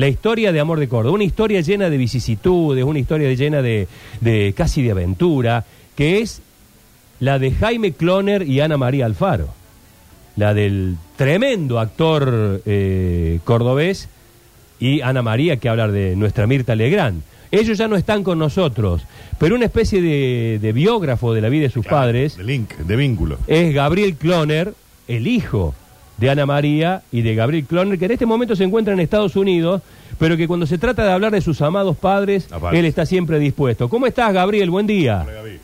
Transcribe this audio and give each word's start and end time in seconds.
la 0.00 0.08
historia 0.08 0.50
de 0.50 0.60
Amor 0.60 0.80
de 0.80 0.88
Córdoba, 0.88 1.14
una 1.14 1.24
historia 1.24 1.60
llena 1.60 1.90
de 1.90 1.98
vicisitudes, 1.98 2.84
una 2.84 2.98
historia 2.98 3.30
llena 3.34 3.60
de, 3.60 3.86
de 4.22 4.54
casi 4.56 4.80
de 4.82 4.92
aventura, 4.92 5.66
que 5.94 6.20
es 6.20 6.40
la 7.20 7.38
de 7.38 7.50
Jaime 7.52 7.92
Cloner 7.92 8.48
y 8.48 8.60
Ana 8.60 8.78
María 8.78 9.04
Alfaro, 9.04 9.48
la 10.36 10.54
del 10.54 10.96
tremendo 11.16 11.78
actor 11.78 12.62
eh, 12.64 13.40
cordobés 13.44 14.08
y 14.78 15.02
Ana 15.02 15.20
María, 15.20 15.58
que 15.58 15.68
hablar 15.68 15.92
de 15.92 16.16
nuestra 16.16 16.46
Mirta 16.46 16.74
Legrand. 16.74 17.22
Ellos 17.50 17.76
ya 17.76 17.86
no 17.86 17.96
están 17.96 18.24
con 18.24 18.38
nosotros, 18.38 19.02
pero 19.38 19.54
una 19.54 19.66
especie 19.66 20.00
de, 20.00 20.60
de 20.62 20.72
biógrafo 20.72 21.34
de 21.34 21.42
la 21.42 21.50
vida 21.50 21.64
de 21.64 21.70
sus 21.70 21.84
padres 21.84 22.38
De 22.38 22.44
link, 22.44 22.74
de 22.74 22.96
vínculo. 22.96 23.36
es 23.46 23.74
Gabriel 23.74 24.14
Cloner, 24.14 24.72
el 25.08 25.26
hijo 25.26 25.74
de 26.20 26.30
Ana 26.30 26.44
María 26.46 27.02
y 27.10 27.22
de 27.22 27.34
Gabriel 27.34 27.64
Cloner, 27.64 27.98
que 27.98 28.04
en 28.04 28.10
este 28.12 28.26
momento 28.26 28.54
se 28.54 28.64
encuentra 28.64 28.92
en 28.92 29.00
Estados 29.00 29.34
Unidos, 29.36 29.80
pero 30.18 30.36
que 30.36 30.46
cuando 30.46 30.66
se 30.66 30.76
trata 30.76 31.02
de 31.04 31.12
hablar 31.12 31.32
de 31.32 31.40
sus 31.40 31.62
amados 31.62 31.96
padres, 31.96 32.52
Aparece. 32.52 32.78
él 32.78 32.84
está 32.84 33.06
siempre 33.06 33.38
dispuesto. 33.38 33.88
¿Cómo 33.88 34.06
estás, 34.06 34.32
Gabriel? 34.34 34.68
Buen 34.70 34.86
día. 34.86 35.22
Hola, 35.24 35.32
Gaby. 35.32 35.60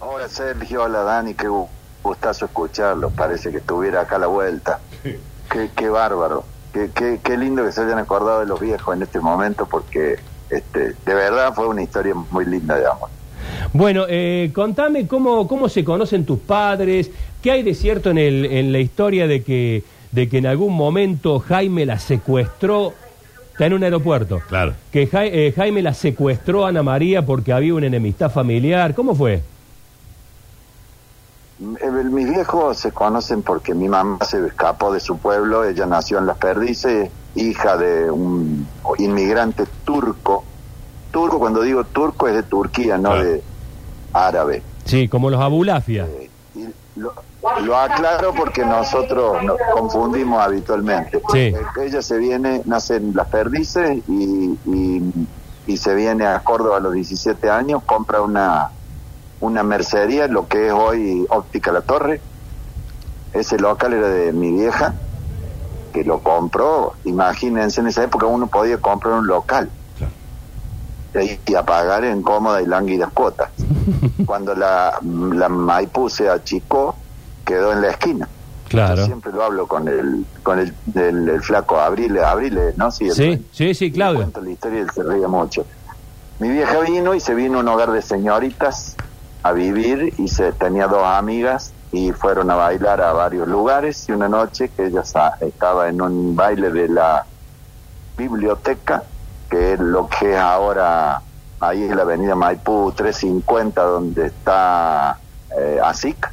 Hola 0.00 0.28
Sergio, 0.28 0.82
hola 0.84 1.02
Dani, 1.02 1.34
qué 1.34 1.48
gu- 1.48 1.68
gustazo 2.02 2.44
escucharlo. 2.44 3.10
Parece 3.10 3.50
que 3.50 3.58
estuviera 3.58 4.02
acá 4.02 4.16
a 4.16 4.18
la 4.20 4.26
vuelta. 4.26 4.80
Qué, 5.02 5.70
qué 5.74 5.88
bárbaro. 5.88 6.44
Qué, 6.72 6.90
qué, 6.94 7.20
qué 7.22 7.36
lindo 7.36 7.64
que 7.64 7.72
se 7.72 7.82
hayan 7.82 7.98
acordado 7.98 8.40
de 8.40 8.46
los 8.46 8.60
viejos 8.60 8.94
en 8.96 9.02
este 9.02 9.20
momento 9.20 9.66
porque 9.66 10.16
este, 10.50 10.94
de 11.04 11.14
verdad 11.14 11.54
fue 11.54 11.66
una 11.68 11.82
historia 11.82 12.14
muy 12.30 12.44
linda 12.46 12.76
de 12.78 12.86
amor. 12.86 13.08
Bueno, 13.72 14.04
eh, 14.08 14.50
contame 14.54 15.06
cómo, 15.06 15.48
cómo 15.48 15.68
se 15.68 15.82
conocen 15.84 16.26
tus 16.26 16.38
padres, 16.40 17.10
qué 17.42 17.50
hay 17.52 17.62
de 17.62 17.74
cierto 17.74 18.10
en, 18.10 18.18
el, 18.18 18.44
en 18.44 18.70
la 18.72 18.78
historia 18.78 19.26
de 19.26 19.42
que, 19.42 19.82
de 20.10 20.28
que 20.28 20.38
en 20.38 20.46
algún 20.46 20.74
momento 20.74 21.38
Jaime 21.40 21.86
la 21.86 21.98
secuestró, 21.98 22.92
está 23.52 23.66
en 23.66 23.72
un 23.72 23.82
aeropuerto, 23.84 24.42
Claro. 24.46 24.74
que 24.92 25.06
Ja- 25.06 25.24
eh, 25.24 25.52
Jaime 25.56 25.80
la 25.80 25.94
secuestró 25.94 26.66
a 26.66 26.68
Ana 26.68 26.82
María 26.82 27.24
porque 27.24 27.52
había 27.52 27.72
una 27.74 27.86
enemistad 27.86 28.30
familiar, 28.30 28.94
¿cómo 28.94 29.14
fue? 29.14 29.42
M- 31.60 31.78
eh, 31.80 32.04
Mis 32.10 32.28
viejos 32.28 32.76
se 32.76 32.92
conocen 32.92 33.40
porque 33.42 33.74
mi 33.74 33.88
mamá 33.88 34.18
se 34.26 34.44
escapó 34.46 34.92
de 34.92 35.00
su 35.00 35.16
pueblo, 35.16 35.64
ella 35.64 35.86
nació 35.86 36.18
en 36.18 36.26
Las 36.26 36.36
Perdices, 36.36 37.10
hija 37.36 37.78
de 37.78 38.10
un 38.10 38.66
inmigrante 38.98 39.64
turco. 39.86 40.44
Turco, 41.10 41.38
cuando 41.38 41.62
digo 41.62 41.84
turco 41.84 42.28
es 42.28 42.34
de 42.34 42.42
Turquía, 42.42 42.96
no 42.98 43.10
Claro. 43.12 43.24
de 43.24 43.42
árabe. 44.12 44.62
Sí, 44.84 45.08
como 45.08 45.30
los 45.30 45.40
Abulafia. 45.40 46.06
Eh, 46.06 46.30
y 46.54 47.00
lo, 47.00 47.12
lo 47.64 47.76
aclaro 47.76 48.34
porque 48.34 48.64
nosotros 48.64 49.42
nos 49.42 49.56
confundimos 49.72 50.40
habitualmente. 50.40 51.20
Sí. 51.32 51.38
Eh, 51.38 51.56
Ella 51.82 52.02
se 52.02 52.18
viene, 52.18 52.62
nace 52.64 52.96
en 52.96 53.14
Las 53.14 53.28
Perdices 53.28 53.98
y, 54.08 54.58
y, 54.66 55.12
y 55.66 55.76
se 55.76 55.94
viene 55.94 56.26
a 56.26 56.40
Córdoba 56.40 56.76
a 56.78 56.80
los 56.80 56.92
17 56.92 57.50
años, 57.50 57.82
compra 57.84 58.20
una, 58.20 58.70
una 59.40 59.62
mercería, 59.62 60.26
lo 60.28 60.46
que 60.48 60.68
es 60.68 60.72
hoy 60.72 61.26
Óptica 61.30 61.72
La 61.72 61.80
Torre. 61.82 62.20
Ese 63.32 63.58
local 63.58 63.94
era 63.94 64.08
de 64.08 64.32
mi 64.32 64.50
vieja, 64.52 64.94
que 65.94 66.04
lo 66.04 66.20
compró. 66.20 66.92
Imagínense, 67.04 67.80
en 67.80 67.86
esa 67.86 68.04
época 68.04 68.26
uno 68.26 68.46
podía 68.46 68.76
comprar 68.78 69.14
un 69.14 69.26
local. 69.26 69.70
Y, 71.14 71.54
a 71.54 71.62
pagar 71.64 72.04
en 72.04 72.22
cómoda 72.22 72.62
y 72.62 72.66
lánguidas 72.66 73.12
cuotas. 73.12 73.50
Cuando 74.26 74.54
la, 74.54 74.98
la 75.02 75.48
Maipú 75.48 76.08
se 76.08 76.28
achicó, 76.28 76.96
quedó 77.44 77.72
en 77.72 77.82
la 77.82 77.88
esquina. 77.90 78.26
Yo 78.26 78.68
Claro. 78.68 79.04
siempre 79.04 79.30
lo 79.32 79.42
hablo 79.44 79.66
con 79.66 79.86
el 79.86 80.24
con 80.42 80.58
el, 80.58 80.74
el- 80.94 81.28
el 81.28 81.42
flaco 81.42 81.78
Abrile, 81.78 82.24
Abrile, 82.24 82.72
¿no? 82.76 82.90
Sí, 82.90 83.08
el- 83.08 83.46
Sí, 83.52 83.74
sí, 83.74 83.92
Claudio. 83.92 84.20
cuento 84.20 84.40
la 84.40 84.50
historia 84.50 84.78
y 84.78 84.82
él 84.82 84.90
se 84.94 85.02
ríe 85.02 85.26
mucho. 85.28 85.66
Mi 86.38 86.48
vieja 86.48 86.80
vino 86.80 87.14
y 87.14 87.20
se 87.20 87.34
vino 87.34 87.58
a 87.58 87.60
un 87.60 87.68
hogar 87.68 87.92
de 87.92 88.00
señoritas 88.00 88.96
a 89.42 89.52
vivir 89.52 90.14
y 90.16 90.28
se 90.28 90.52
tenía 90.52 90.86
dos 90.86 91.04
amigas 91.04 91.72
y 91.92 92.12
fueron 92.12 92.50
a 92.50 92.54
bailar 92.54 93.02
a 93.02 93.12
varios 93.12 93.46
lugares 93.46 94.08
y 94.08 94.12
una 94.12 94.28
noche 94.28 94.70
que 94.74 94.86
ella 94.86 95.02
estaba 95.02 95.88
en 95.88 96.00
un 96.00 96.34
baile 96.34 96.70
de 96.70 96.88
la 96.88 97.26
biblioteca 98.16 99.02
que 99.52 99.74
es 99.74 99.80
lo 99.80 100.08
que 100.08 100.32
es 100.32 100.38
ahora 100.38 101.20
ahí 101.60 101.84
en 101.84 101.94
la 101.94 102.02
avenida 102.02 102.34
Maipú 102.34 102.90
350 102.96 103.82
donde 103.82 104.26
está 104.26 105.18
eh, 105.54 105.78
ASIC. 105.84 106.30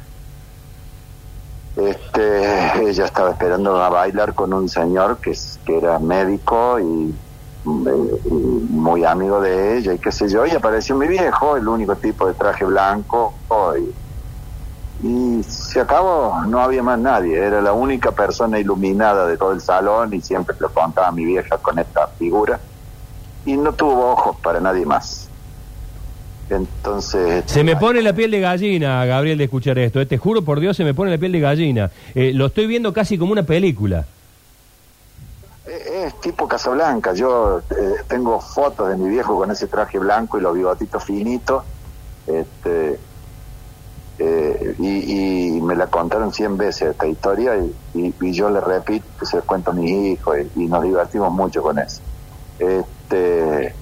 Este, 1.76 2.82
ella 2.88 3.04
estaba 3.04 3.30
esperando 3.32 3.76
a 3.76 3.90
bailar 3.90 4.32
con 4.32 4.54
un 4.54 4.70
señor 4.70 5.18
que, 5.18 5.36
que 5.66 5.76
era 5.76 5.98
médico 5.98 6.80
y, 6.80 7.14
eh, 7.66 8.20
y 8.24 8.32
muy 8.32 9.04
amigo 9.04 9.42
de 9.42 9.76
ella 9.76 9.92
y 9.92 9.98
qué 9.98 10.12
sé 10.12 10.30
yo, 10.30 10.46
y 10.46 10.52
apareció 10.52 10.96
mi 10.96 11.06
viejo, 11.06 11.58
el 11.58 11.68
único 11.68 11.96
tipo 11.96 12.26
de 12.26 12.32
traje 12.32 12.64
blanco, 12.64 13.34
y, 15.02 15.06
y 15.06 15.42
se 15.42 15.80
acabó, 15.80 16.42
no 16.46 16.60
había 16.60 16.82
más 16.82 16.98
nadie, 16.98 17.38
era 17.38 17.60
la 17.60 17.74
única 17.74 18.12
persona 18.12 18.58
iluminada 18.58 19.26
de 19.26 19.36
todo 19.36 19.52
el 19.52 19.60
salón 19.60 20.14
y 20.14 20.22
siempre 20.22 20.56
lo 20.58 20.70
contaba 20.70 21.12
mi 21.12 21.26
vieja 21.26 21.58
con 21.58 21.78
esta 21.78 22.06
figura, 22.06 22.58
y 23.44 23.56
no 23.56 23.72
tuvo 23.72 24.12
ojos 24.12 24.36
para 24.42 24.60
nadie 24.60 24.84
más. 24.86 25.28
Entonces... 26.48 27.44
Se 27.46 27.62
me 27.62 27.76
pone 27.76 28.02
la 28.02 28.12
piel 28.12 28.30
de 28.30 28.40
gallina, 28.40 29.04
Gabriel, 29.04 29.38
de 29.38 29.44
escuchar 29.44 29.78
esto. 29.78 30.00
eh, 30.00 30.06
Te 30.06 30.18
juro 30.18 30.42
por 30.42 30.58
Dios, 30.60 30.76
se 30.76 30.84
me 30.84 30.94
pone 30.94 31.10
la 31.12 31.18
piel 31.18 31.32
de 31.32 31.40
gallina. 31.40 31.90
Eh, 32.14 32.32
lo 32.34 32.46
estoy 32.46 32.66
viendo 32.66 32.92
casi 32.92 33.16
como 33.18 33.32
una 33.32 33.44
película. 33.44 34.04
Eh, 35.66 36.06
Es 36.06 36.20
tipo 36.20 36.48
Casablanca. 36.48 37.14
Yo 37.14 37.60
eh, 37.70 37.94
tengo 38.08 38.40
fotos 38.40 38.88
de 38.88 38.96
mi 38.96 39.08
viejo 39.08 39.36
con 39.36 39.50
ese 39.52 39.68
traje 39.68 39.98
blanco 40.00 40.38
y 40.38 40.40
los 40.42 40.54
bigotitos 40.54 41.04
finitos. 41.04 41.62
Este, 42.26 42.98
y, 44.78 45.56
y 45.56 45.60
me 45.62 45.74
la 45.76 45.86
contaron 45.86 46.32
cien 46.32 46.56
veces 46.56 46.90
esta 46.90 47.06
historia 47.06 47.56
y, 47.56 47.98
y- 47.98 48.14
y 48.20 48.32
yo 48.32 48.50
le 48.50 48.60
repito, 48.60 49.06
que 49.18 49.24
se 49.24 49.36
lo 49.36 49.42
cuento 49.44 49.70
a 49.70 49.74
mis 49.74 49.90
hijos 49.90 50.36
y, 50.56 50.64
y 50.64 50.66
nos 50.66 50.82
divertimos 50.82 51.32
mucho 51.32 51.62
con 51.62 51.78
eso. 51.78 52.02
Este, 52.60 53.74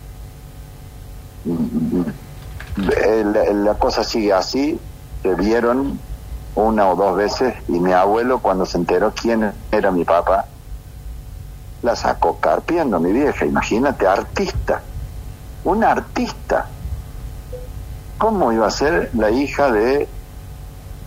eh, 1.45 3.25
la, 3.25 3.53
la 3.53 3.75
cosa 3.75 4.03
sigue 4.05 4.33
así. 4.33 4.81
Se 5.23 5.35
vieron 5.35 5.99
una 6.55 6.89
o 6.89 6.97
dos 6.97 7.17
veces 7.17 7.55
y 7.69 7.79
mi 7.81 7.93
abuelo 7.93 8.39
cuando 8.39 8.65
se 8.65 8.79
enteró 8.79 9.13
quién 9.15 9.53
era 9.71 9.91
mi 9.91 10.05
papá 10.05 10.47
la 11.83 11.95
sacó 11.95 12.39
carpiendo 12.39 12.99
mi 12.99 13.13
vieja, 13.13 13.45
imagínate, 13.45 14.07
artista, 14.07 14.83
una 15.65 15.93
artista. 15.93 16.67
¿Cómo 18.19 18.53
iba 18.53 18.67
a 18.67 18.71
ser 18.71 19.11
la 19.15 19.31
hija 19.31 19.71
de 19.71 20.09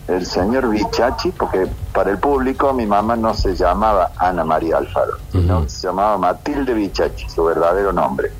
el 0.08 0.26
señor 0.26 0.68
Bichachi? 0.68 1.30
Porque 1.32 1.68
para 1.92 2.10
el 2.10 2.18
público 2.18 2.72
mi 2.72 2.86
mamá 2.86 3.16
no 3.16 3.34
se 3.34 3.54
llamaba 3.54 4.10
Ana 4.18 4.44
María 4.44 4.78
Alfaro, 4.78 5.12
sino 5.30 5.54
Ujú. 5.56 5.64
que 5.64 5.70
se 5.70 5.86
llamaba 5.86 6.18
Matilde 6.18 6.74
Bichachi, 6.74 7.28
su 7.28 7.44
verdadero 7.44 7.92
nombre. 7.92 8.30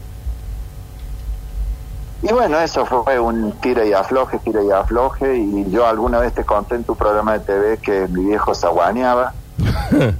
Y 2.24 2.32
bueno, 2.32 2.60
eso 2.60 2.86
fue 2.86 3.18
un 3.18 3.58
tira 3.60 3.84
y 3.84 3.92
afloje, 3.92 4.38
tira 4.44 4.62
y 4.62 4.70
afloje, 4.70 5.36
y 5.36 5.68
yo 5.70 5.84
alguna 5.86 6.20
vez 6.20 6.32
te 6.32 6.44
conté 6.44 6.76
en 6.76 6.84
tu 6.84 6.94
programa 6.96 7.32
de 7.32 7.40
TV 7.40 7.78
que 7.78 8.06
mi 8.08 8.26
viejo 8.26 8.54
se 8.54 8.66
aguaneaba. 8.66 9.32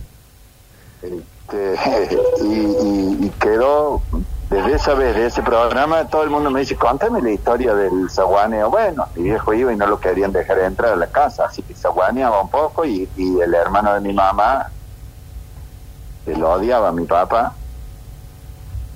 Este, 1.03 1.75
y, 2.43 2.55
y- 2.55 3.27
y 3.27 3.31
quedó 3.41 4.03
desde 4.53 4.75
esa 4.75 4.95
vez, 4.95 5.17
de 5.17 5.27
ese 5.27 5.43
programa, 5.43 6.07
todo 6.09 6.25
el 6.25 6.31
mundo 6.31 6.51
me 6.51 6.61
dice, 6.61 6.77
contame 6.77 7.23
la 7.23 7.31
historia 7.31 7.75
del 7.75 8.11
zaguaneo. 8.11 8.69
Bueno, 8.69 9.07
mi 9.17 9.23
viejo 9.23 9.55
iba 9.55 9.73
y 9.73 9.77
no 9.77 9.87
lo 9.87 9.99
querían 9.99 10.31
dejar 10.31 10.59
entrar 10.59 10.93
a 10.93 10.97
la 10.97 11.07
casa, 11.07 11.47
así 11.47 11.63
que 11.63 11.75
zaguaneaba 11.75 12.43
un 12.43 12.51
poco 12.51 12.85
y, 12.85 13.09
y 13.17 13.41
el 13.41 13.55
hermano 13.55 13.95
de 13.95 14.01
mi 14.01 14.13
mamá, 14.13 14.69
que 16.27 16.37
lo 16.37 16.53
odiaba 16.53 16.89
a 16.89 16.93
mi 16.93 17.07
papá, 17.07 17.55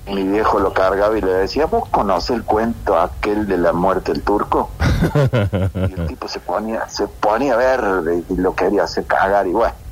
mi 0.06 0.24
viejo 0.24 0.60
lo 0.60 0.74
cargaba 0.74 1.16
y 1.16 1.22
le 1.22 1.32
decía, 1.32 1.64
¿vos 1.64 1.88
conoces 1.88 2.36
el 2.36 2.44
cuento 2.44 2.98
aquel 2.98 3.46
de 3.46 3.56
la 3.56 3.72
muerte 3.72 4.12
del 4.12 4.22
turco? 4.22 4.70
y 5.74 6.00
el 6.00 6.06
tipo 6.06 6.28
se 6.28 6.38
ponía, 6.38 6.86
se 6.88 7.08
ponía 7.08 7.56
verde 7.56 8.22
y 8.28 8.36
lo 8.36 8.54
quería 8.54 8.84
hacer 8.84 9.06
cagar 9.06 9.46
y 9.46 9.52
bueno. 9.52 9.85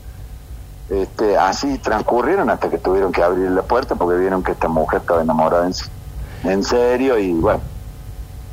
Este, 0.88 1.36
así 1.36 1.78
transcurrieron 1.78 2.50
hasta 2.50 2.68
que 2.68 2.78
tuvieron 2.78 3.10
que 3.10 3.22
abrir 3.22 3.50
la 3.50 3.62
puerta 3.62 3.94
porque 3.94 4.18
vieron 4.18 4.42
que 4.42 4.52
esta 4.52 4.68
mujer 4.68 5.00
estaba 5.00 5.22
enamorada 5.22 5.66
en, 5.66 6.50
en 6.50 6.62
serio 6.62 7.18
y 7.18 7.32
bueno, 7.32 7.62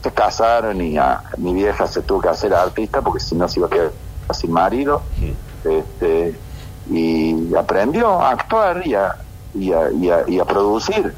se 0.02 0.12
casaron 0.12 0.82
y 0.82 0.98
a, 0.98 1.22
mi 1.38 1.54
vieja 1.54 1.88
se 1.88 2.02
tuvo 2.02 2.22
que 2.22 2.30
hacer 2.30 2.54
artista 2.54 3.02
porque 3.02 3.20
si 3.20 3.36
no 3.36 3.48
se 3.48 3.60
iba 3.60 3.68
a 3.68 3.70
quedar 3.70 3.92
sin 4.34 4.52
marido. 4.52 5.04
Este, 5.64 6.40
y 6.90 7.54
aprendió 7.56 8.10
a 8.22 8.32
actuar 8.32 8.86
y 8.88 8.96
a, 8.96 9.16
y 9.54 9.72
a, 9.74 9.92
y 9.92 10.10
a, 10.10 10.24
y 10.28 10.40
a 10.40 10.46
producir. 10.46 11.14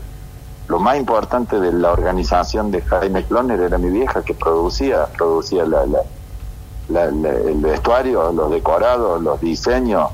Lo 0.67 0.79
más 0.79 0.97
importante 0.97 1.59
de 1.59 1.71
la 1.73 1.91
organización 1.91 2.71
de 2.71 2.81
Jaime 2.81 3.25
Cloner 3.25 3.59
era 3.61 3.77
mi 3.77 3.89
vieja 3.89 4.23
que 4.23 4.33
producía, 4.33 5.05
producía 5.17 5.65
la, 5.65 5.85
la- 5.85 6.03
la- 6.87 7.11
la- 7.11 7.29
el 7.29 7.59
vestuario, 7.59 8.31
los 8.31 8.49
decorados, 8.51 9.21
los 9.21 9.39
diseños, 9.39 10.09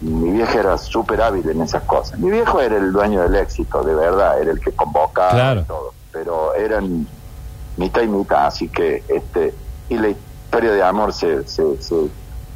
mi 0.00 0.30
vieja 0.32 0.60
era 0.60 0.78
súper 0.78 1.20
hábil 1.20 1.48
en 1.48 1.60
esas 1.62 1.82
cosas. 1.84 2.18
Mi 2.18 2.30
viejo 2.30 2.60
era 2.60 2.76
el 2.76 2.92
dueño 2.92 3.22
del 3.22 3.34
éxito, 3.36 3.82
de 3.82 3.94
verdad, 3.94 4.40
era 4.40 4.50
el 4.52 4.60
que 4.60 4.72
convocaba 4.72 5.30
Claro. 5.30 5.60
y 5.60 5.64
todo, 5.64 5.92
pero 6.12 6.54
eran 6.54 7.06
mitad 7.76 8.02
y 8.02 8.08
mitad, 8.08 8.46
así 8.46 8.68
que 8.68 9.02
este 9.08 9.54
y 9.88 9.96
la 9.98 10.08
historia 10.08 10.72
de 10.72 10.82
amor 10.82 11.12
se, 11.12 11.46
se, 11.48 11.82
se, 11.82 11.94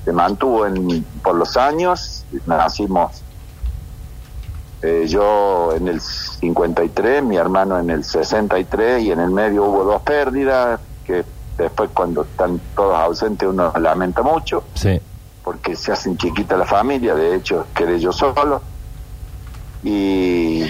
se 0.04 0.12
mantuvo 0.12 0.66
en, 0.66 1.04
por 1.22 1.34
los 1.34 1.56
años, 1.56 2.24
nacimos 2.46 3.22
eh, 4.82 5.06
yo 5.08 5.72
en 5.74 5.88
el 5.88 6.00
53, 6.00 7.22
mi 7.22 7.36
hermano 7.36 7.78
en 7.78 7.90
el 7.90 8.04
63 8.04 9.02
y 9.02 9.12
en 9.12 9.20
el 9.20 9.30
medio 9.30 9.64
hubo 9.64 9.84
dos 9.84 10.02
pérdidas 10.02 10.78
que 11.06 11.24
después 11.56 11.90
cuando 11.94 12.22
están 12.22 12.60
todos 12.76 12.96
ausentes 12.98 13.48
uno 13.48 13.72
lamenta 13.78 14.22
mucho 14.22 14.62
Sí. 14.74 15.00
Porque 15.44 15.76
se 15.76 15.92
hacen 15.92 16.16
chiquita 16.16 16.56
la 16.56 16.64
familia, 16.66 17.14
de 17.14 17.36
hecho 17.36 17.66
quedé 17.74 18.00
yo 18.00 18.12
solo 18.12 18.62
y, 19.82 20.62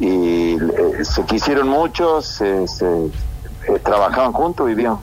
eh, 0.00 0.58
se 1.02 1.24
quisieron 1.24 1.68
mucho, 1.68 2.20
se, 2.20 2.66
se- 2.68 2.84
eh, 3.68 3.78
trabajaban 3.84 4.32
juntos, 4.32 4.66
vivían 4.66 4.96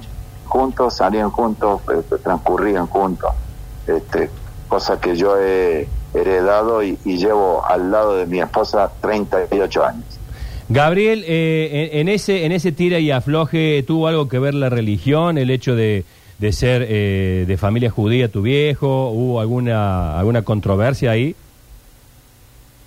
juntos, 0.46 0.96
salían 0.98 1.30
juntos, 1.32 1.82
eh, 1.94 2.02
transcurrían 2.24 2.88
juntos, 2.88 3.32
este, 3.88 4.30
cosa 4.68 5.00
que 5.00 5.16
yo 5.16 5.38
he 5.40 5.88
heredado 6.14 6.84
y, 6.84 6.98
y 7.06 7.18
llevo 7.18 7.66
al 7.66 7.92
lado 7.92 8.18
de 8.18 8.26
mi 8.26 8.40
esposa 8.40 8.92
38 9.02 9.86
años. 9.86 10.04
Gabriel, 10.70 11.24
eh, 11.28 11.90
en, 11.94 12.00
en 12.08 12.14
ese 12.14 12.46
en 12.46 12.52
ese 12.52 12.72
tira 12.72 13.00
y 13.00 13.12
afloje 13.12 13.84
tuvo 13.86 14.08
algo 14.08 14.28
que 14.30 14.40
ver 14.40 14.54
la 14.54 14.70
religión, 14.70 15.38
el 15.38 15.50
hecho 15.50 15.76
de, 15.76 16.06
de 16.44 16.52
ser 16.52 16.86
eh, 16.90 17.46
de 17.48 17.58
familia 17.58 17.90
judía 17.90 18.30
tu 18.30 18.42
viejo, 18.42 19.10
hubo 19.12 19.40
alguna 19.40 20.20
alguna 20.20 20.42
controversia 20.44 21.12
ahí. 21.12 21.36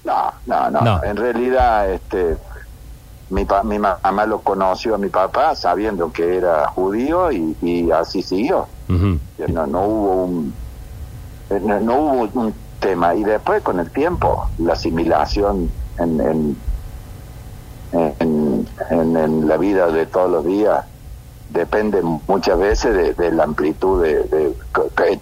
No, 0.04 0.34
no, 0.44 0.70
no, 0.70 0.80
No. 0.82 1.02
En 1.02 1.16
realidad, 1.16 1.90
este, 1.90 2.36
mi, 3.30 3.46
pa- 3.46 3.62
mi 3.64 3.78
ma- 3.78 3.98
mamá 4.04 4.26
lo 4.26 4.42
conoció 4.42 4.94
a 4.94 4.98
mi 4.98 5.08
papá 5.08 5.54
sabiendo 5.56 6.12
que 6.12 6.36
era 6.36 6.68
judío 6.68 7.32
y, 7.32 7.56
y 7.62 7.90
así 7.90 8.22
siguió. 8.22 8.68
No, 8.88 9.66
no 9.66 9.82
hubo 9.86 10.24
un, 10.26 10.54
eh, 11.50 11.60
no, 11.60 11.80
no 11.80 11.94
hubo 11.96 12.40
un 12.42 12.54
tema. 12.78 13.14
Y 13.14 13.24
después, 13.24 13.62
con 13.62 13.80
el 13.80 13.90
tiempo, 13.90 14.50
la 14.58 14.74
asimilación 14.74 15.72
en, 15.98 16.20
en, 16.20 16.62
en- 18.20 19.16
en 19.16 19.48
la 19.48 19.56
vida 19.56 19.86
de 19.90 20.06
todos 20.06 20.30
los 20.30 20.44
días 20.44 20.84
depende 21.50 22.02
muchas 22.02 22.58
veces 22.58 22.94
de, 22.94 23.14
de 23.14 23.32
la 23.32 23.44
amplitud 23.44 24.02
de, 24.02 24.22
de- 24.24 24.54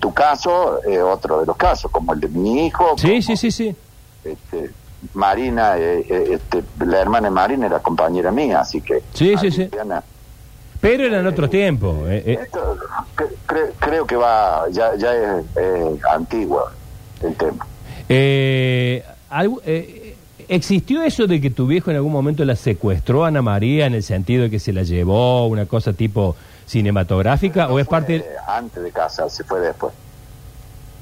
tu 0.01 0.13
caso 0.15 0.81
es 0.83 1.01
otro 1.01 1.41
de 1.41 1.47
los 1.47 1.57
casos 1.57 1.91
como 1.91 2.13
el 2.15 2.21
de 2.21 2.29
mi 2.29 2.67
hijo 2.67 2.95
Sí, 2.97 3.09
como- 3.09 3.23
sí, 3.23 3.37
sí, 3.37 3.51
sí. 3.51 3.77
este, 4.25 4.71
Marina, 5.13 5.77
eh, 5.77 6.05
eh, 6.09 6.29
este, 6.33 6.65
la 6.85 7.01
hermana 7.01 7.29
de 7.29 7.35
Marina 7.35 7.67
era 7.67 7.79
compañera 7.81 8.31
mía, 8.31 8.61
así 8.61 8.81
que... 8.81 9.03
Sí, 9.13 9.35
sí, 9.39 9.51
sí. 9.51 9.69
Pero 10.81 11.05
eran 11.05 11.27
otros 11.27 11.51
tiempos. 11.51 12.09
eh, 12.09 12.23
eh. 12.27 12.39
esto, 12.43 12.77
cre- 13.17 13.35
cre- 13.47 13.73
creo 13.79 14.07
que 14.07 14.17
va, 14.17 14.65
ya, 14.71 14.95
ya 14.97 15.15
es 15.15 15.45
eh, 15.57 15.99
antiguo 16.11 16.63
el 17.23 17.35
tema. 17.37 17.67
Eh, 18.09 19.03
algo- 19.31 19.61
eh, 19.65 20.04
¿Existió 20.49 21.03
eso 21.03 21.27
de 21.27 21.41
que 21.41 21.51
tu 21.51 21.67
viejo 21.67 21.91
en 21.91 21.97
algún 21.97 22.13
momento 22.13 22.45
la 22.45 22.57
secuestró 22.57 23.25
a 23.25 23.29
Ana 23.29 23.43
María 23.43 23.87
en 23.87 23.95
el 23.95 24.03
sentido 24.03 24.43
de 24.45 24.51
que 24.51 24.59
se 24.59 24.73
la 24.73 24.83
llevó, 24.83 25.47
una 25.47 25.67
cosa 25.67 25.93
tipo 25.93 26.37
cinematográfica, 26.67 27.69
o 27.69 27.79
es 27.79 27.87
parte... 27.87 28.25
Antes 28.47 28.83
de 28.83 28.91
casarse, 28.91 29.45
fue 29.45 29.61
después. 29.61 29.93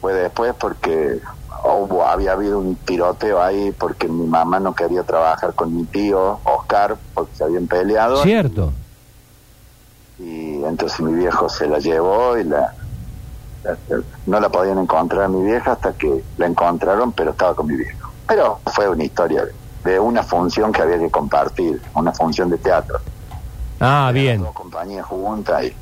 Fue 0.01 0.13
después 0.15 0.55
porque 0.59 1.19
hubo, 1.65 2.05
había 2.05 2.33
habido 2.33 2.59
un 2.59 2.75
tiroteo 2.77 3.41
ahí 3.41 3.73
porque 3.79 4.09
mi 4.09 4.27
mamá 4.27 4.59
no 4.59 4.75
quería 4.75 5.03
trabajar 5.05 5.55
con 5.55 5.75
mi 5.77 5.85
tío, 5.85 6.41
Oscar, 6.45 6.97
porque 7.15 7.37
se 7.37 7.45
habían 7.45 7.67
peleado. 7.69 8.23
Cierto. 8.23 8.73
y 10.19 10.63
entonces 10.65 11.01
mi 11.01 11.15
viejo 11.15 11.49
se 11.49 11.67
la 11.67 11.79
llevó 11.79 12.37
y 12.39 12.45
la, 12.45 12.75
la- 13.65 13.77
no 14.27 14.41
la 14.41 14.49
podían 14.49 14.79
encontrar 14.79 15.23
a 15.25 15.29
mi 15.29 15.43
vieja 15.45 15.73
hasta 15.73 15.93
que 15.95 16.23
la 16.37 16.47
encontraron 16.47 17.13
pero 17.13 17.31
estaba 17.33 17.55
con 17.55 17.67
mi 17.67 17.77
viejo 17.77 18.02
pero 18.33 18.63
fue 18.75 18.89
una 18.89 19.05
historia 19.05 19.47
de, 19.85 20.01
una 20.01 20.23
función 20.23 20.73
que 20.73 20.81
había 20.81 20.99
que 20.99 21.11
compartir 21.11 21.83
una 21.95 22.13
función 22.15 22.49
de 22.49 22.57
teatro 22.59 22.99
Ah, 23.79 24.07
Eran 24.11 24.15
bien. 24.15 24.41
dos 24.41 24.55
compañías 24.55 25.05
juntas 25.07 25.65
y 25.65 25.77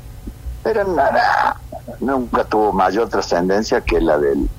pero 0.63 0.85
nada 0.85 1.57
nunca 2.01 2.45
tuvo 2.45 2.73
mayor 2.73 3.09
trascendencia 3.09 3.83
que 3.83 4.01
la 4.01 4.19
del 4.19 4.51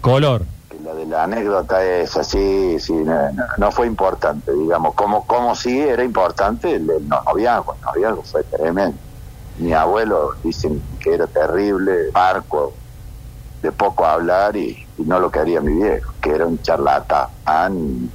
Color. 0.00 0.46
que 0.70 0.78
la 0.80 0.94
de 0.94 1.04
la 1.06 1.24
anécdota 1.24 1.84
es 1.84 2.16
así, 2.16 2.78
sí, 2.80 2.92
no, 2.94 3.14
no- 3.58 3.70
fue 3.72 3.86
importante, 3.86 4.52
digamos, 4.52 4.94
como, 4.94 5.26
como 5.26 5.54
sí 5.54 5.78
era 5.80 6.02
importante 6.04 6.70
el, 6.72 6.88
el 6.90 7.06
noviazgo, 7.06 7.74
el 7.74 7.80
noviazgo 7.94 8.22
fue 8.24 8.44
tremendo. 8.44 8.98
Mi 9.56 9.72
abuelo 9.74 10.30
dicen 10.42 10.82
que 11.00 11.14
era 11.14 11.26
terrible, 11.26 12.10
parco, 12.12 12.78
de 13.62 13.72
poco 13.72 14.04
hablar 14.06 14.56
y, 14.56 14.85
y 14.98 15.02
no 15.02 15.20
lo 15.20 15.30
quería 15.30 15.60
mi 15.60 15.74
viejo, 15.74 16.12
que 16.20 16.30
era 16.30 16.46
un 16.46 16.60
charlatán, 16.62 18.10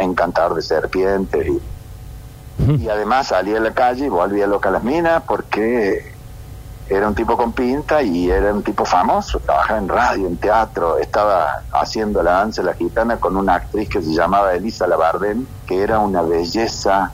encantador 0.00 0.54
de 0.54 0.62
serpientes 0.62 1.46
y, 1.46 2.82
y 2.84 2.88
además 2.88 3.28
salía 3.28 3.58
a 3.58 3.60
la 3.60 3.74
calle 3.74 4.06
y 4.06 4.08
volvía 4.08 4.46
loca 4.46 4.68
a 4.68 4.72
las 4.72 4.82
minas 4.82 5.22
porque 5.26 6.18
era 6.88 7.06
un 7.06 7.14
tipo 7.14 7.36
con 7.36 7.52
pinta 7.52 8.02
y 8.02 8.30
era 8.30 8.52
un 8.52 8.62
tipo 8.62 8.84
famoso, 8.84 9.40
trabajaba 9.40 9.78
en 9.78 9.88
radio, 9.88 10.26
en 10.26 10.38
teatro, 10.38 10.98
estaba 10.98 11.64
haciendo 11.72 12.22
la 12.22 12.32
danza 12.32 12.62
de 12.62 12.68
la 12.68 12.74
gitana 12.74 13.18
con 13.18 13.36
una 13.36 13.56
actriz 13.56 13.88
que 13.90 14.02
se 14.02 14.12
llamaba 14.14 14.54
Elisa 14.54 14.86
Labardén, 14.86 15.46
que 15.66 15.82
era 15.82 15.98
una 15.98 16.22
belleza, 16.22 17.12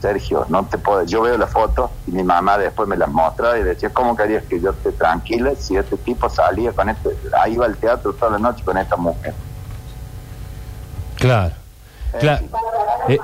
Sergio, 0.00 0.46
no 0.48 0.64
te 0.64 0.78
puedo, 0.78 1.04
yo 1.04 1.22
veo 1.22 1.36
la 1.36 1.46
foto 1.46 1.90
y 2.06 2.12
mi 2.12 2.22
mamá 2.22 2.58
después 2.58 2.88
me 2.88 2.96
las 2.96 3.10
mostraba 3.10 3.58
y 3.58 3.62
decía, 3.62 3.90
¿cómo 3.90 4.16
querías 4.16 4.44
que 4.44 4.60
yo 4.60 4.70
esté 4.70 4.92
tranquila 4.92 5.52
si 5.58 5.76
este 5.76 5.96
tipo 5.98 6.28
salía 6.28 6.72
con 6.72 6.88
este, 6.88 7.10
ahí 7.38 7.54
iba 7.54 7.66
al 7.66 7.76
teatro 7.76 8.12
toda 8.12 8.32
la 8.32 8.38
noche 8.38 8.64
con 8.64 8.78
esta 8.78 8.96
mujer? 8.96 9.34
Claro. 11.16 11.54
Claro. 12.18 12.44
Eh, 13.08 13.18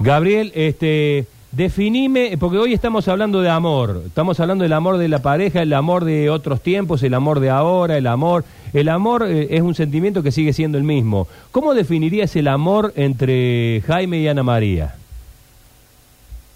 Gabriel, 0.00 0.52
este, 0.54 1.26
definime, 1.52 2.36
porque 2.38 2.58
hoy 2.58 2.74
estamos 2.74 3.08
hablando 3.08 3.40
de 3.40 3.48
amor, 3.48 4.02
estamos 4.06 4.38
hablando 4.40 4.62
del 4.64 4.72
amor 4.72 4.98
de 4.98 5.08
la 5.08 5.20
pareja, 5.20 5.62
el 5.62 5.72
amor 5.72 6.04
de 6.04 6.28
otros 6.28 6.60
tiempos, 6.60 7.02
el 7.02 7.14
amor 7.14 7.40
de 7.40 7.50
ahora, 7.50 7.96
el 7.96 8.06
amor, 8.06 8.44
el 8.72 8.88
amor 8.88 9.24
eh, 9.26 9.48
es 9.50 9.62
un 9.62 9.74
sentimiento 9.74 10.22
que 10.22 10.32
sigue 10.32 10.52
siendo 10.52 10.76
el 10.76 10.84
mismo. 10.84 11.28
¿Cómo 11.52 11.74
definirías 11.74 12.36
el 12.36 12.48
amor 12.48 12.92
entre 12.96 13.82
Jaime 13.86 14.18
y 14.18 14.28
Ana 14.28 14.42
María? 14.42 14.96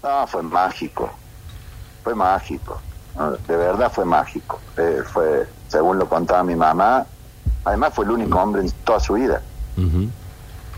No, 0.03 0.27
fue 0.27 0.41
mágico, 0.41 1.09
fue 2.03 2.15
mágico, 2.15 2.79
de 3.47 3.55
verdad 3.55 3.91
fue 3.91 4.05
mágico. 4.05 4.59
Eh, 4.77 5.03
fue, 5.11 5.47
según 5.67 5.99
lo 5.99 6.07
contaba 6.09 6.43
mi 6.43 6.55
mamá, 6.55 7.05
además 7.63 7.93
fue 7.93 8.05
el 8.05 8.11
único 8.11 8.39
hombre 8.39 8.61
en 8.61 8.71
toda 8.83 8.99
su 8.99 9.13
vida. 9.13 9.41
Ujú. 9.77 10.09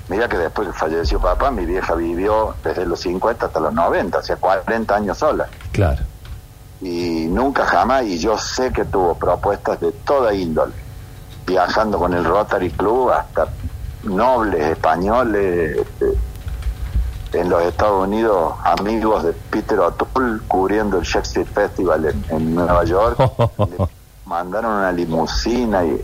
Mira 0.09 0.27
que 0.27 0.37
después 0.37 0.67
que 0.67 0.73
falleció 0.73 1.19
papá, 1.19 1.49
mi 1.51 1.65
vieja 1.65 1.95
vivió 1.95 2.55
desde 2.63 2.85
los 2.85 2.99
50 2.99 3.45
hasta 3.45 3.59
los 3.59 3.73
90, 3.73 4.17
o 4.17 4.23
sea, 4.23 4.35
40 4.35 4.95
años 4.95 5.17
sola. 5.17 5.47
Claro. 5.71 6.01
Y 6.81 7.27
nunca 7.29 7.65
jamás, 7.65 8.03
y 8.03 8.19
yo 8.19 8.37
sé 8.37 8.73
que 8.73 8.83
tuvo 8.83 9.15
propuestas 9.15 9.79
de 9.79 9.93
toda 9.93 10.33
índole, 10.33 10.73
viajando 11.47 11.97
con 11.97 12.13
el 12.13 12.25
Rotary 12.25 12.71
Club 12.71 13.11
hasta 13.11 13.47
nobles 14.03 14.61
españoles, 14.65 15.77
este, 15.77 16.05
en 17.33 17.49
los 17.49 17.63
Estados 17.63 18.07
Unidos, 18.07 18.53
amigos 18.63 19.23
de 19.23 19.33
Peter 19.49 19.79
O'Toole 19.79 20.39
cubriendo 20.47 20.97
el 20.99 21.03
Shakespeare 21.03 21.47
Festival 21.47 22.05
en, 22.05 22.25
en 22.29 22.55
Nueva 22.55 22.83
York. 22.83 23.17
Le 23.59 23.87
mandaron 24.25 24.71
una 24.73 24.91
limusina 24.91 25.83
y 25.85 25.99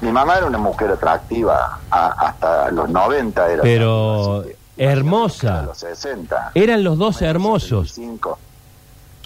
mi 0.00 0.12
mamá 0.12 0.36
era 0.36 0.46
una 0.46 0.58
mujer 0.58 0.90
atractiva 0.90 1.80
a- 1.90 2.06
hasta 2.28 2.70
los 2.70 2.88
90 2.90 3.50
era 3.52 3.62
Pero 3.62 4.40
así 4.42 4.50
hermosa. 4.76 5.60
a 5.60 5.62
los 5.62 5.78
60 5.78 6.50
Eran 6.54 6.84
los 6.84 6.98
dos 6.98 7.22
hermosos. 7.22 7.88
75. 7.92 8.38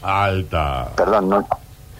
Alta. 0.02 0.92
perdón 0.96 1.28
no 1.28 1.46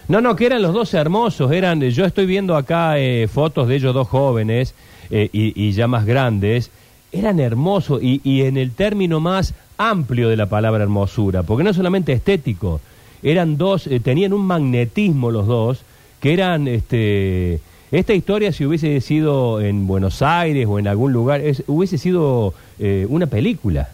No, 0.09 0.21
no, 0.21 0.35
que 0.37 0.47
eran 0.47 0.62
los 0.62 0.73
dos 0.73 0.95
hermosos. 0.95 1.50
Eran, 1.52 1.80
yo 1.83 2.04
estoy 2.04 2.26
viendo 2.26 2.57
acá 2.57 2.99
eh, 2.99 3.28
fotos 3.28 3.69
de 3.69 3.76
ellos 3.76 3.92
dos 3.95 4.09
jóvenes 4.09 4.75
eh, 5.11 5.28
y, 5.33 5.52
y 5.69 5.73
ya 5.73 5.87
más 5.87 6.04
grandes. 6.07 6.71
Eran 7.12 7.40
hermosos 7.40 8.02
y, 8.02 8.20
y 8.22 8.42
en 8.42 8.56
el 8.56 8.70
término 8.72 9.18
más 9.20 9.54
amplio 9.78 10.28
de 10.28 10.36
la 10.36 10.46
palabra 10.46 10.82
hermosura, 10.84 11.42
porque 11.42 11.64
no 11.64 11.72
solamente 11.74 12.12
estético, 12.12 12.80
eran 13.22 13.56
dos, 13.56 13.86
eh, 13.86 13.98
tenían 14.00 14.32
un 14.32 14.42
magnetismo 14.46 15.30
los 15.30 15.46
dos, 15.46 15.80
que 16.20 16.32
eran, 16.32 16.68
este, 16.68 17.60
esta 17.90 18.12
historia 18.12 18.52
si 18.52 18.64
hubiese 18.64 19.00
sido 19.00 19.60
en 19.60 19.86
Buenos 19.86 20.22
Aires 20.22 20.66
o 20.68 20.78
en 20.78 20.86
algún 20.86 21.12
lugar, 21.12 21.40
es- 21.40 21.64
hubiese 21.66 21.98
sido 21.98 22.54
eh, 22.78 23.06
una 23.08 23.26
película. 23.26 23.88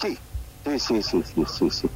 sí 0.00 0.16
sí 0.64 0.78
sí 0.78 1.02
sí 1.02 1.22
sí 1.34 1.44
sí 1.48 1.70
sí 1.70 1.88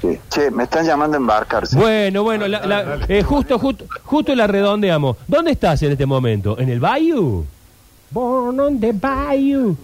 Sí. 0.00 0.18
Che, 0.30 0.50
me 0.50 0.64
están 0.64 0.84
llamando 0.84 1.16
a 1.16 1.20
embarcarse. 1.20 1.76
Bueno, 1.78 2.24
bueno, 2.24 2.48
la- 2.48 2.66
la- 2.66 2.98
eh, 3.08 3.22
justo, 3.22 3.56
justo, 3.56 3.84
justo 4.02 4.34
la 4.34 4.48
redondeamos. 4.48 5.16
¿Dónde 5.28 5.52
estás 5.52 5.80
en 5.84 5.92
este 5.92 6.06
momento? 6.06 6.58
¿En 6.58 6.68
el 6.70 6.80
Bayou? 6.80 7.46
Born 8.12 8.60
on 8.60 8.80
the 8.80 8.92
Bayou. 8.92 9.76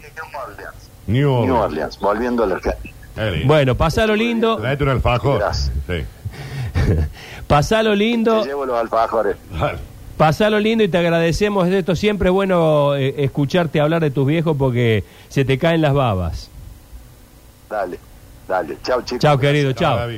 New 1.06 1.28
Orleans. 1.28 1.47
New 1.47 1.54
Orleans, 1.56 1.99
volviendo 1.99 2.44
a 2.44 2.47
la 2.47 2.56
lindo. 2.56 3.47
Bueno, 3.47 3.75
pasalo 3.75 4.14
lindo, 4.14 4.56
Traete 4.58 4.85
un 4.85 4.90
alfajor. 4.90 5.38
Gracias. 5.38 5.73
Sí. 5.87 6.04
pasalo 7.47 7.90
Te 7.90 7.97
lindo, 7.97 8.44
llevo 8.44 8.66
los 8.66 8.78
alfajores. 8.78 9.37
Dale. 9.50 9.78
pasalo 10.16 10.61
lindo 10.61 10.85
y 10.85 10.88
te 10.88 10.99
agradecemos 10.99 11.66
esto. 11.68 11.97
Siempre 11.97 12.28
es 12.28 12.32
bueno 12.32 12.94
eh, 12.94 13.14
escucharte 13.25 13.80
hablar 13.80 14.02
de 14.02 14.11
tus 14.11 14.26
viejos 14.26 14.56
porque 14.56 15.04
se 15.28 15.44
te 15.44 15.58
caen 15.58 15.80
las 15.80 15.94
babas. 15.94 16.50
Dale, 17.68 17.99
dale. 18.47 18.76
Chao, 18.82 19.02
chicos. 19.02 19.20
Chao, 19.20 19.38
querido, 19.38 19.73
Chao. 19.73 20.08